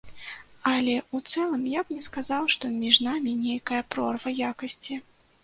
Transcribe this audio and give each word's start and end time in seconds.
Але 0.69 0.95
ў 1.01 1.17
цэлым, 1.33 1.67
я 1.79 1.83
б 1.89 1.97
не 1.97 2.01
сказаў, 2.07 2.49
што 2.55 2.73
між 2.79 2.99
намі 3.09 3.35
нейкая 3.45 3.83
прорва 3.93 4.35
якасці. 4.51 5.01